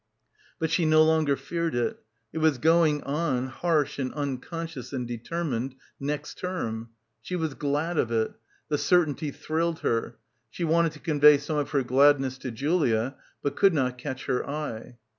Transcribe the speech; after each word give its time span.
But 0.57 0.71
she 0.71 0.83
no 0.85 1.03
longer 1.03 1.35
feared 1.37 1.75
it. 1.75 1.99
It 2.33 2.39
was 2.39 2.57
going 2.57 3.03
on, 3.03 3.45
harsh 3.45 3.99
and 3.99 4.11
unconscious 4.15 4.93
and 4.93 5.07
determined, 5.07 5.75
next 5.99 6.39
term. 6.39 6.89
She 7.21 7.35
was 7.35 7.53
glad 7.53 7.99
of 7.99 8.11
it; 8.11 8.31
the 8.67 8.79
certainty 8.79 9.29
thrilled 9.29 9.81
her; 9.81 10.17
she 10.49 10.63
wanted 10.63 10.93
to 10.93 10.99
convey 10.99 11.37
some 11.37 11.57
of 11.59 11.69
her 11.69 11.83
gladness 11.83 12.39
to 12.39 12.49
Julia, 12.49 13.15
but 13.43 13.55
could 13.55 13.75
not 13.75 13.99
catch 13.99 14.25
her 14.25 14.43
eye. 14.49 14.97